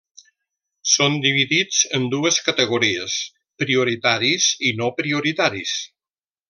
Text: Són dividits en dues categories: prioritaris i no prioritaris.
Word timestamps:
Són 0.93 1.17
dividits 1.25 1.81
en 1.99 2.09
dues 2.15 2.41
categories: 2.47 3.21
prioritaris 3.65 4.51
i 4.71 4.77
no 4.83 4.93
prioritaris. 5.03 5.81